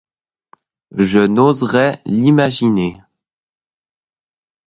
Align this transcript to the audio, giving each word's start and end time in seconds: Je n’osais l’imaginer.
Je 0.97 1.19
n’osais 1.19 2.01
l’imaginer. 2.07 2.99